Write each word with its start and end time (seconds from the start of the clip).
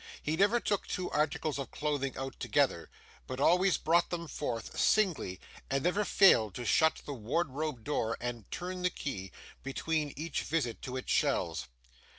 He 0.23 0.35
never 0.35 0.59
took 0.59 0.87
two 0.87 1.11
articles 1.11 1.59
of 1.59 1.69
clothing 1.69 2.17
out 2.17 2.39
together, 2.39 2.89
but 3.27 3.39
always 3.39 3.77
brought 3.77 4.09
them 4.09 4.27
forth, 4.27 4.79
singly, 4.79 5.39
and 5.69 5.83
never 5.83 6.03
failed 6.03 6.55
to 6.55 6.65
shut 6.65 7.03
the 7.05 7.13
wardrobe 7.13 7.83
door, 7.83 8.17
and 8.19 8.49
turn 8.49 8.81
the 8.81 8.89
key, 8.89 9.31
between 9.61 10.11
each 10.15 10.41
visit 10.41 10.81
to 10.81 10.97
its 10.97 11.11
shelves. 11.11 11.67